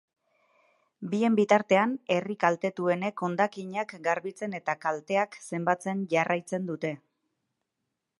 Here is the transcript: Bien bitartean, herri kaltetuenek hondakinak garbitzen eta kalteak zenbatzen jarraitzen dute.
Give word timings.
Bien 1.09 1.35
bitartean, 1.39 1.91
herri 2.15 2.37
kaltetuenek 2.43 3.23
hondakinak 3.27 3.93
garbitzen 4.07 4.57
eta 4.61 4.75
kalteak 4.87 5.37
zenbatzen 5.51 6.03
jarraitzen 6.15 6.67
dute. 6.71 6.93